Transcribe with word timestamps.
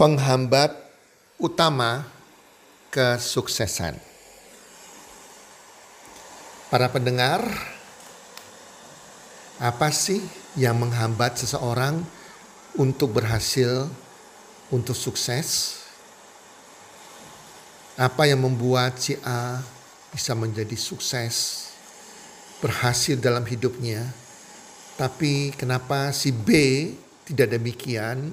Penghambat 0.00 0.72
utama 1.36 2.06
kesuksesan. 2.88 3.96
Para 6.72 6.88
pendengar, 6.88 7.44
apa 9.60 9.92
sih 9.92 10.24
yang 10.56 10.80
menghambat 10.80 11.36
seseorang 11.36 12.00
untuk 12.80 13.20
berhasil, 13.20 13.88
untuk 14.72 14.96
sukses? 14.96 15.80
Apa 18.00 18.24
yang 18.24 18.40
membuat 18.40 18.96
si 18.96 19.20
A 19.20 19.60
bisa 20.08 20.32
menjadi 20.32 20.76
sukses, 20.80 21.68
berhasil 22.64 23.20
dalam 23.20 23.44
hidupnya, 23.44 24.08
tapi 24.96 25.52
kenapa 25.56 26.08
si 26.16 26.32
B 26.32 26.48
tidak 27.28 27.52
demikian? 27.52 28.32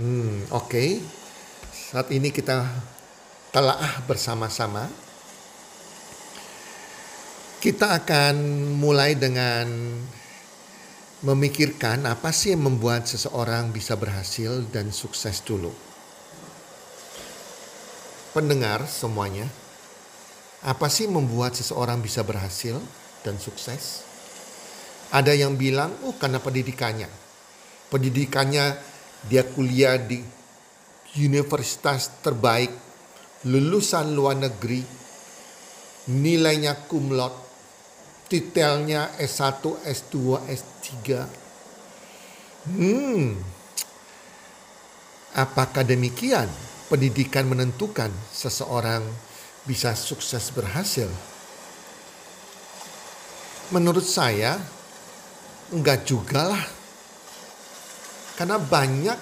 Hmm, 0.00 0.48
oke. 0.48 0.72
Okay. 0.72 1.04
Saat 1.68 2.08
ini 2.16 2.32
kita 2.32 2.64
telaah 3.52 4.00
bersama-sama. 4.08 4.88
Kita 7.60 8.00
akan 8.00 8.34
mulai 8.80 9.14
dengan 9.14 9.68
memikirkan 11.22 12.08
apa 12.08 12.34
sih 12.34 12.56
yang 12.56 12.66
membuat 12.66 13.06
seseorang 13.06 13.70
bisa 13.70 13.94
berhasil 13.94 14.64
dan 14.72 14.90
sukses 14.90 15.44
dulu. 15.44 15.70
Pendengar 18.32 18.88
semuanya, 18.88 19.46
apa 20.64 20.88
sih 20.88 21.06
membuat 21.06 21.52
seseorang 21.54 22.00
bisa 22.00 22.24
berhasil 22.24 22.80
dan 23.22 23.36
sukses? 23.36 24.08
Ada 25.12 25.36
yang 25.36 25.60
bilang, 25.60 25.92
oh 26.02 26.16
karena 26.16 26.40
pendidikannya. 26.40 27.06
Pendidikannya 27.92 28.91
dia 29.26 29.46
kuliah 29.46 29.98
di 29.98 30.18
universitas 31.18 32.10
terbaik, 32.24 32.72
lulusan 33.46 34.16
luar 34.16 34.38
negeri, 34.38 34.82
nilainya 36.10 36.88
kumlot, 36.88 37.34
titelnya 38.26 39.14
S1, 39.20 39.62
S2, 39.86 40.14
S3. 40.48 40.94
Hmm, 42.62 43.36
apakah 45.36 45.84
demikian 45.84 46.48
pendidikan 46.88 47.46
menentukan 47.46 48.10
seseorang 48.32 49.04
bisa 49.68 49.94
sukses 49.94 50.50
berhasil? 50.54 51.10
Menurut 53.72 54.04
saya, 54.04 54.60
enggak 55.72 56.04
juga 56.04 56.52
lah 56.52 56.81
karena 58.36 58.56
banyak 58.56 59.18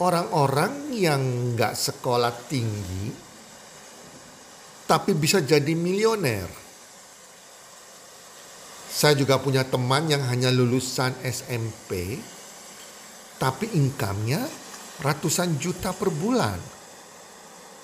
orang-orang 0.00 0.88
yang 0.96 1.20
nggak 1.52 1.76
sekolah 1.76 2.32
tinggi 2.48 3.30
tapi 4.90 5.14
bisa 5.14 5.38
jadi 5.38 5.70
milioner. 5.70 6.50
Saya 8.90 9.14
juga 9.14 9.38
punya 9.38 9.62
teman 9.62 10.10
yang 10.10 10.26
hanya 10.26 10.50
lulusan 10.50 11.14
SMP 11.22 12.18
tapi 13.38 13.70
income-nya 13.70 14.42
ratusan 14.98 15.62
juta 15.62 15.94
per 15.94 16.10
bulan. 16.10 16.58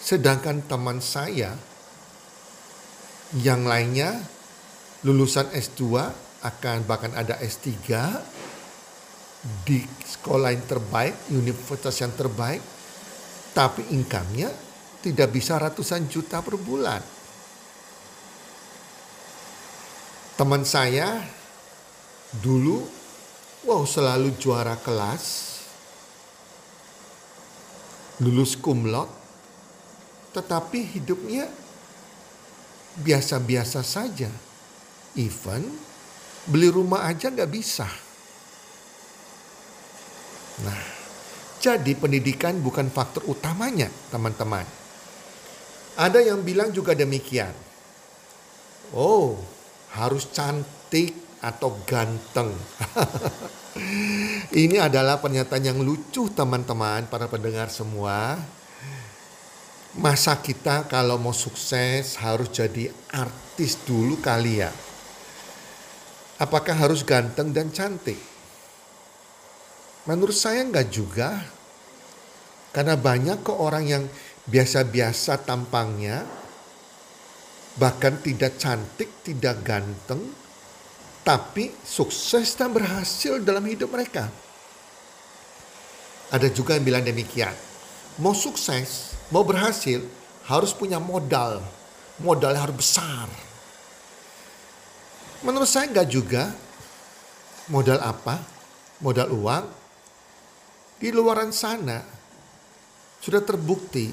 Sedangkan 0.03 0.66
teman 0.66 0.98
saya 0.98 1.54
yang 3.38 3.62
lainnya 3.64 4.18
lulusan 5.06 5.47
S2 5.54 5.82
akan 6.42 6.78
bahkan 6.91 7.14
ada 7.14 7.38
S3 7.38 7.70
di 9.42 9.82
sekolah 9.84 10.50
yang 10.50 10.66
terbaik, 10.66 11.14
universitas 11.30 11.94
yang 12.02 12.14
terbaik, 12.14 12.62
tapi 13.56 13.82
income-nya 13.94 14.50
tidak 15.00 15.28
bisa 15.32 15.56
ratusan 15.56 16.10
juta 16.10 16.42
per 16.42 16.58
bulan. 16.58 17.02
Teman 20.36 20.66
saya 20.69 21.24
dulu, 22.42 22.84
wow 23.64 23.86
selalu 23.88 24.36
juara 24.36 24.76
kelas, 24.76 25.24
lulus 28.20 28.53
kumlot, 28.60 29.08
tetapi 30.36 31.00
hidupnya 31.00 31.48
biasa-biasa 33.00 33.80
saja. 33.80 34.28
Even 35.16 35.64
beli 36.44 36.68
rumah 36.68 37.08
aja 37.08 37.32
nggak 37.32 37.48
bisa. 37.48 37.88
Nah, 40.64 40.80
jadi 41.60 41.92
pendidikan 41.98 42.56
bukan 42.62 42.88
faktor 42.88 43.26
utamanya, 43.28 43.92
teman-teman. 44.08 44.64
Ada 45.96 46.20
yang 46.20 46.44
bilang 46.44 46.72
juga 46.72 46.92
demikian. 46.92 47.52
Oh, 48.92 49.40
harus 49.92 50.28
cantik 50.30 51.12
atau 51.40 51.76
ganteng. 51.84 52.52
Ini 54.64 54.80
adalah 54.80 55.20
pernyataan 55.20 55.64
yang 55.64 55.80
lucu, 55.84 56.32
teman-teman, 56.32 57.08
para 57.12 57.28
pendengar 57.28 57.68
semua. 57.68 58.40
Masa 59.96 60.36
kita 60.40 60.84
kalau 60.88 61.16
mau 61.16 61.32
sukses 61.32 62.20
harus 62.20 62.52
jadi 62.52 62.92
artis 63.12 63.80
dulu 63.84 64.20
kali 64.20 64.60
ya? 64.60 64.72
Apakah 66.36 66.76
harus 66.76 67.00
ganteng 67.00 67.52
dan 67.56 67.72
cantik? 67.72 68.35
Menurut 70.06 70.34
saya 70.34 70.62
enggak 70.62 70.88
juga. 70.90 71.30
Karena 72.70 72.94
banyak 72.94 73.40
kok 73.40 73.56
orang 73.56 73.84
yang 73.88 74.04
biasa-biasa 74.46 75.42
tampangnya, 75.42 76.22
bahkan 77.80 78.20
tidak 78.20 78.60
cantik, 78.60 79.24
tidak 79.24 79.64
ganteng, 79.64 80.20
tapi 81.24 81.72
sukses 81.82 82.54
dan 82.54 82.70
berhasil 82.70 83.41
dalam 83.42 83.64
hidup 83.64 83.91
mereka. 83.91 84.28
Ada 86.30 86.52
juga 86.52 86.76
yang 86.76 86.84
bilang 86.84 87.04
demikian. 87.06 87.56
Mau 88.20 88.36
sukses, 88.36 89.16
mau 89.32 89.42
berhasil, 89.42 90.04
harus 90.47 90.70
punya 90.76 91.00
modal. 91.00 91.64
Modalnya 92.20 92.60
harus 92.60 92.76
besar. 92.76 93.28
Menurut 95.42 95.68
saya 95.68 95.88
enggak 95.88 96.09
juga. 96.12 96.52
Modal 97.66 97.98
apa? 97.98 98.38
Modal 99.02 99.34
uang, 99.34 99.64
di 100.97 101.13
luaran 101.13 101.53
sana 101.53 102.01
sudah 103.21 103.43
terbukti 103.43 104.09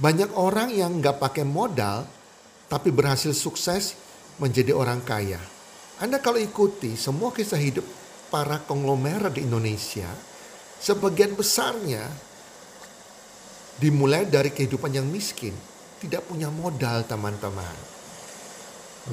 banyak 0.00 0.34
orang 0.34 0.74
yang 0.74 0.98
nggak 0.98 1.20
pakai 1.20 1.44
modal 1.46 2.04
tapi 2.66 2.90
berhasil 2.90 3.30
sukses 3.30 3.94
menjadi 4.42 4.74
orang 4.74 5.04
kaya. 5.04 5.38
Anda 6.02 6.18
kalau 6.18 6.42
ikuti 6.42 6.98
semua 6.98 7.30
kisah 7.30 7.60
hidup 7.60 7.86
para 8.34 8.58
konglomerat 8.66 9.38
di 9.38 9.46
Indonesia, 9.46 10.10
sebagian 10.82 11.38
besarnya 11.38 12.02
dimulai 13.78 14.26
dari 14.26 14.50
kehidupan 14.50 14.90
yang 14.90 15.06
miskin, 15.06 15.54
tidak 16.02 16.26
punya 16.26 16.50
modal 16.50 17.06
teman-teman. 17.06 17.76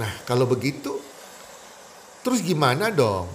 Nah 0.02 0.10
kalau 0.26 0.50
begitu, 0.50 0.98
Terus 2.22 2.46
gimana 2.46 2.94
dong? 2.94 3.26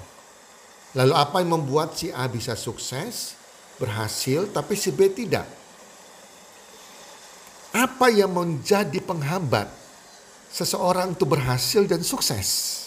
Lalu 0.96 1.12
apa 1.12 1.44
yang 1.44 1.60
membuat 1.60 1.92
si 1.92 2.08
A 2.08 2.24
bisa 2.24 2.56
sukses, 2.56 3.36
berhasil, 3.76 4.48
tapi 4.48 4.72
si 4.72 4.88
B 4.88 5.12
tidak? 5.12 5.44
Apa 7.76 8.08
yang 8.08 8.32
menjadi 8.32 8.96
penghambat 9.04 9.68
seseorang 10.48 11.12
untuk 11.12 11.36
berhasil 11.36 11.84
dan 11.84 12.00
sukses? 12.00 12.80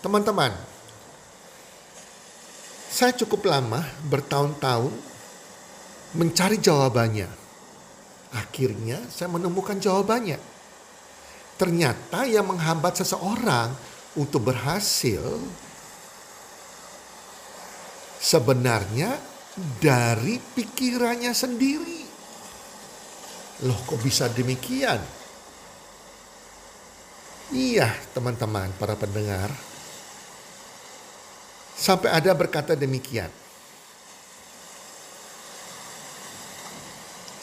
Teman-teman, 0.00 0.56
saya 2.88 3.12
cukup 3.12 3.44
lama 3.44 3.84
bertahun-tahun 4.08 4.96
mencari 6.16 6.56
jawabannya. 6.56 7.28
Akhirnya 8.32 8.96
saya 9.12 9.28
menemukan 9.28 9.76
jawabannya. 9.76 10.40
Ternyata 11.60 12.24
yang 12.24 12.48
menghambat 12.48 13.04
seseorang 13.04 13.76
untuk 14.16 14.48
berhasil 14.48 15.20
sebenarnya 18.24 19.20
dari 19.76 20.40
pikirannya 20.40 21.36
sendiri. 21.36 22.00
Loh 23.68 23.78
kok 23.84 24.00
bisa 24.00 24.32
demikian? 24.32 24.98
Iya 27.52 27.92
teman-teman 28.16 28.72
para 28.80 28.96
pendengar. 28.96 29.52
Sampai 31.76 32.08
ada 32.08 32.32
berkata 32.32 32.72
demikian. 32.72 33.28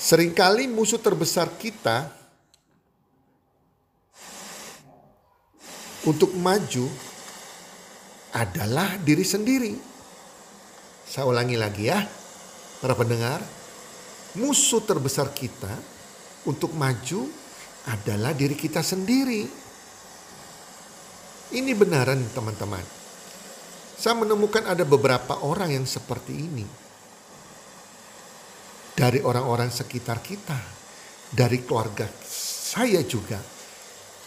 Seringkali 0.02 0.66
musuh 0.66 0.98
terbesar 0.98 1.48
kita 1.62 2.10
untuk 6.10 6.34
maju 6.34 6.90
adalah 8.34 8.98
diri 8.98 9.22
sendiri. 9.22 9.91
Saya 11.12 11.28
ulangi 11.28 11.60
lagi 11.60 11.92
ya, 11.92 12.00
para 12.80 12.96
pendengar. 12.96 13.44
Musuh 14.40 14.80
terbesar 14.80 15.36
kita 15.36 15.76
untuk 16.48 16.72
maju 16.72 17.28
adalah 17.92 18.32
diri 18.32 18.56
kita 18.56 18.80
sendiri. 18.80 19.44
Ini 21.52 21.72
benaran 21.76 22.16
teman-teman. 22.32 22.80
Saya 24.00 24.16
menemukan 24.24 24.64
ada 24.64 24.88
beberapa 24.88 25.44
orang 25.44 25.76
yang 25.76 25.84
seperti 25.84 26.32
ini 26.32 26.64
dari 28.96 29.20
orang-orang 29.20 29.68
sekitar 29.68 30.24
kita, 30.24 30.56
dari 31.28 31.60
keluarga 31.68 32.08
saya 32.72 33.04
juga, 33.04 33.44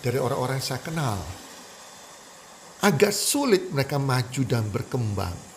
dari 0.05 0.21
orang-orang 0.21 0.61
saya 0.61 0.85
kenal. 0.85 1.17
Agak 2.85 3.17
sulit 3.17 3.73
mereka 3.73 3.97
maju 3.97 4.43
dan 4.45 4.69
berkembang. 4.69 5.54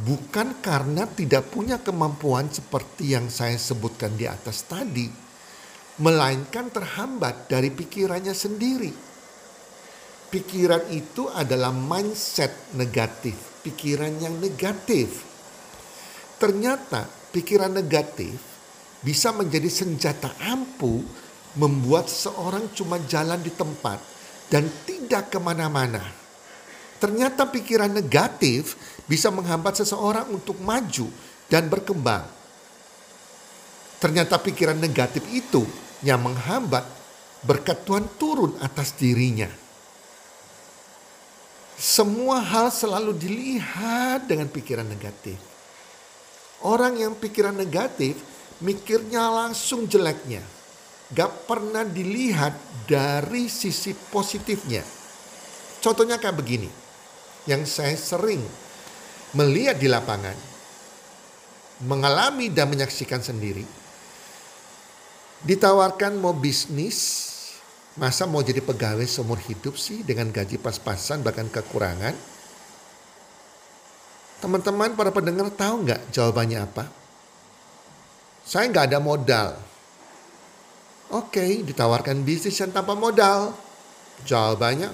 Bukan 0.00 0.64
karena 0.64 1.04
tidak 1.04 1.52
punya 1.52 1.76
kemampuan 1.76 2.48
seperti 2.48 3.12
yang 3.12 3.28
saya 3.28 3.60
sebutkan 3.60 4.16
di 4.16 4.24
atas 4.24 4.64
tadi, 4.64 5.04
melainkan 6.00 6.72
terhambat 6.72 7.52
dari 7.52 7.68
pikirannya 7.68 8.32
sendiri. 8.32 8.92
Pikiran 10.30 10.88
itu 10.94 11.28
adalah 11.28 11.74
mindset 11.74 12.72
negatif, 12.78 13.60
pikiran 13.66 14.14
yang 14.22 14.40
negatif. 14.40 15.26
Ternyata 16.40 17.04
pikiran 17.34 17.74
negatif 17.74 18.38
bisa 19.04 19.34
menjadi 19.36 19.68
senjata 19.68 20.32
ampuh 20.48 21.02
membuat 21.58 22.06
seorang 22.06 22.70
cuma 22.72 23.02
jalan 23.04 23.42
di 23.42 23.52
tempat 23.52 23.98
dan 24.48 24.64
tidak 24.86 25.34
ke 25.34 25.38
mana-mana. 25.42 26.00
Ternyata 27.00 27.48
pikiran 27.48 27.88
negatif 27.88 28.76
bisa 29.08 29.32
menghambat 29.32 29.80
seseorang 29.80 30.28
untuk 30.28 30.60
maju 30.60 31.08
dan 31.48 31.66
berkembang. 31.66 32.28
Ternyata 33.96 34.36
pikiran 34.36 34.76
negatif 34.76 35.24
itu 35.32 35.64
yang 36.04 36.20
menghambat 36.20 36.84
berkat 37.44 37.84
Tuhan 37.88 38.04
turun 38.20 38.52
atas 38.60 38.92
dirinya. 38.96 39.48
Semua 41.80 42.44
hal 42.44 42.68
selalu 42.68 43.16
dilihat 43.16 44.28
dengan 44.28 44.52
pikiran 44.52 44.84
negatif. 44.84 45.40
Orang 46.60 47.00
yang 47.00 47.16
pikiran 47.16 47.56
negatif 47.56 48.20
mikirnya 48.60 49.24
langsung 49.32 49.88
jeleknya. 49.88 50.44
Gak 51.16 51.48
pernah 51.48 51.80
dilihat 51.82 52.52
dari 52.84 53.48
sisi 53.48 53.96
positifnya. 53.96 54.84
Contohnya 55.80 56.20
kayak 56.20 56.36
begini. 56.36 56.68
Yang 57.44 57.62
saya 57.70 57.96
sering 57.96 58.42
melihat 59.36 59.78
di 59.78 59.88
lapangan. 59.88 60.36
Mengalami 61.84 62.52
dan 62.52 62.68
menyaksikan 62.68 63.24
sendiri. 63.24 63.64
Ditawarkan 65.44 66.20
mau 66.20 66.36
bisnis. 66.36 67.28
Masa 67.96 68.28
mau 68.28 68.40
jadi 68.40 68.60
pegawai 68.60 69.04
seumur 69.08 69.40
hidup 69.44 69.74
sih 69.76 70.04
dengan 70.06 70.30
gaji 70.30 70.56
pas-pasan 70.62 71.26
bahkan 71.26 71.50
kekurangan 71.50 72.14
Teman-teman 74.40 74.96
para 74.96 75.12
pendengar 75.12 75.52
tahu 75.52 75.84
nggak 75.84 76.00
jawabannya 76.16 76.64
apa? 76.64 76.88
Saya 78.40 78.72
nggak 78.72 78.88
ada 78.88 78.98
modal. 78.98 79.52
Oke, 81.12 81.60
ditawarkan 81.60 82.24
bisnis 82.24 82.56
yang 82.56 82.72
tanpa 82.72 82.96
modal. 82.96 83.52
Jawabannya, 84.24 84.88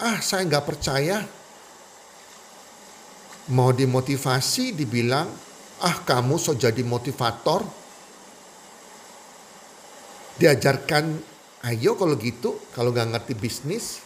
ah 0.00 0.18
saya 0.24 0.48
nggak 0.48 0.64
percaya. 0.64 1.20
Mau 3.48 3.72
dimotivasi 3.72 4.76
dibilang, 4.76 5.24
ah 5.80 5.96
kamu 6.04 6.36
so 6.36 6.52
jadi 6.52 6.84
motivator. 6.84 7.64
Diajarkan, 10.36 11.04
ayo 11.64 11.96
kalau 11.96 12.14
gitu, 12.20 12.60
kalau 12.76 12.92
nggak 12.92 13.08
ngerti 13.16 13.34
bisnis, 13.34 14.04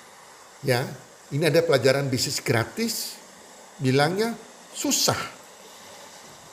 ya 0.63 0.87
ini 1.35 1.43
ada 1.43 1.59
pelajaran 1.65 2.07
bisnis 2.07 2.39
gratis. 2.39 3.19
Bilangnya, 3.83 4.37
susah. 4.71 5.19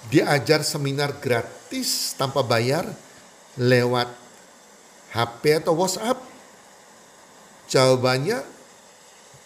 Diajar 0.09 0.65
seminar 0.65 1.21
gratis 1.21 2.17
tanpa 2.17 2.41
bayar 2.41 2.89
lewat 3.59 4.09
HP 5.13 5.61
atau 5.61 5.77
WhatsApp. 5.77 6.17
Jawabannya 7.69 8.41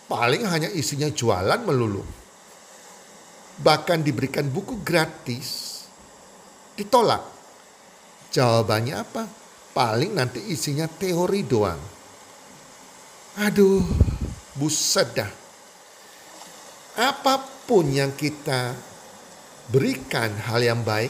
paling 0.07 0.47
hanya 0.47 0.71
isinya 0.71 1.11
jualan 1.11 1.59
melulu. 1.67 2.22
Bahkan 3.61 4.01
diberikan 4.01 4.49
buku 4.49 4.81
gratis, 4.81 5.83
ditolak. 6.73 7.21
Jawabannya 8.33 8.95
apa? 8.97 9.23
Paling 9.73 10.17
nanti 10.17 10.41
isinya 10.49 10.89
teori 10.89 11.45
doang. 11.45 11.81
Aduh, 13.41 13.85
buset 14.57 15.09
dah. 15.13 15.31
Apa 16.93 17.41
apa 17.41 17.49
pun 17.65 17.87
yang 17.87 18.11
kita 18.11 18.75
berikan 19.71 20.35
hal 20.43 20.59
yang 20.59 20.83
baik, 20.83 21.09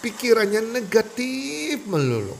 pikirannya 0.00 0.64
negatif 0.64 1.84
melulu. 1.84 2.32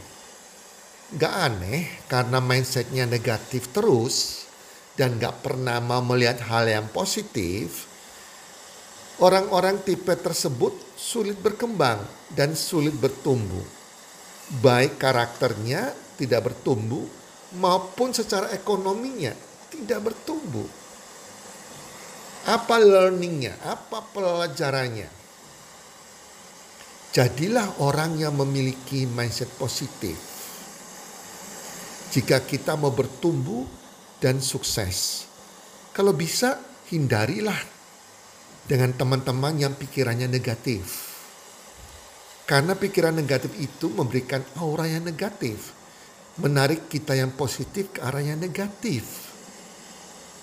Gak 1.20 1.34
aneh 1.52 2.00
karena 2.08 2.40
mindsetnya 2.40 3.04
negatif 3.04 3.68
terus 3.68 4.48
dan 4.96 5.20
gak 5.20 5.44
pernah 5.44 5.84
mau 5.84 6.00
melihat 6.00 6.40
hal 6.48 6.64
yang 6.64 6.88
positif. 6.88 7.91
Orang-orang 9.22 9.78
tipe 9.86 10.10
tersebut 10.18 10.74
sulit 10.98 11.38
berkembang 11.38 12.02
dan 12.34 12.58
sulit 12.58 12.92
bertumbuh. 12.98 13.62
Baik 14.58 14.98
karakternya 14.98 15.94
tidak 16.18 16.50
bertumbuh 16.50 17.06
maupun 17.54 18.10
secara 18.10 18.50
ekonominya 18.50 19.30
tidak 19.70 20.10
bertumbuh 20.10 20.82
apa 22.42 22.74
learningnya? 22.82 23.54
Apa 23.62 24.02
pelajarannya? 24.10 25.06
Jadilah 27.14 27.78
orang 27.78 28.18
yang 28.18 28.34
memiliki 28.34 29.06
mindset 29.06 29.46
positif. 29.54 30.18
Jika 32.10 32.42
kita 32.42 32.74
mau 32.74 32.90
bertumbuh 32.90 33.62
dan 34.18 34.42
sukses. 34.42 35.28
Kalau 35.94 36.10
bisa 36.10 36.58
hindarilah 36.90 37.62
dengan 38.66 38.94
teman-teman 38.94 39.58
yang 39.58 39.74
pikirannya 39.74 40.30
negatif. 40.30 41.10
Karena 42.46 42.74
pikiran 42.74 43.14
negatif 43.14 43.54
itu 43.58 43.90
memberikan 43.90 44.42
aura 44.58 44.86
yang 44.90 45.06
negatif. 45.06 45.72
Menarik 46.40 46.88
kita 46.88 47.12
yang 47.12 47.32
positif 47.36 47.92
ke 47.92 48.00
arah 48.00 48.24
yang 48.24 48.40
negatif. 48.40 49.30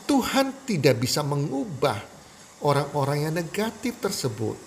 Tuhan 0.05 0.65
tidak 0.65 1.01
bisa 1.01 1.21
mengubah 1.21 1.97
orang-orang 2.65 3.29
yang 3.29 3.33
negatif 3.33 3.97
tersebut. 4.01 4.57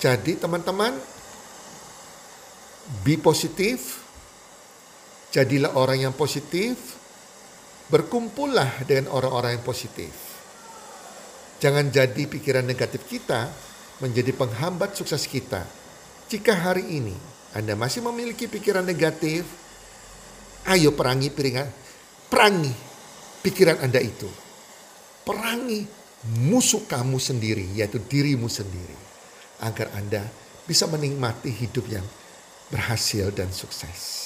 Jadi 0.00 0.36
teman-teman, 0.36 0.92
be 3.00 3.16
positif, 3.16 4.04
jadilah 5.32 5.72
orang 5.72 6.08
yang 6.08 6.14
positif, 6.16 6.96
Berkumpullah 7.86 8.82
dengan 8.82 9.14
orang-orang 9.14 9.58
yang 9.58 9.64
positif. 9.66 10.10
Jangan 11.56 11.88
jadi 11.88 12.28
pikiran 12.28 12.64
negatif 12.68 13.08
kita 13.08 13.48
menjadi 14.04 14.32
penghambat 14.36 14.92
sukses 14.92 15.24
kita. 15.24 15.64
Jika 16.28 16.52
hari 16.52 16.84
ini 17.00 17.16
Anda 17.56 17.72
masih 17.72 18.04
memiliki 18.04 18.44
pikiran 18.44 18.84
negatif, 18.84 19.46
ayo 20.68 20.92
perangi 20.92 21.32
piringan, 21.32 21.68
perangi 22.28 22.74
pikiran 23.40 23.80
Anda 23.80 24.02
itu. 24.02 24.28
Perangi 25.24 25.86
musuh 26.44 26.84
kamu 26.84 27.16
sendiri, 27.16 27.72
yaitu 27.78 28.02
dirimu 28.02 28.50
sendiri. 28.50 28.98
Agar 29.64 29.94
Anda 29.96 30.26
bisa 30.68 30.84
menikmati 30.90 31.48
hidup 31.54 31.86
yang 31.88 32.04
berhasil 32.68 33.30
dan 33.32 33.48
sukses. 33.54 34.25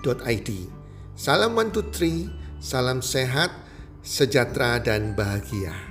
www.mentutri.id. 0.00 0.50
Salam 1.16 1.52
Three, 1.92 2.32
salam 2.60 3.04
sehat, 3.04 3.52
sejahtera 4.00 4.80
dan 4.80 5.12
bahagia. 5.12 5.89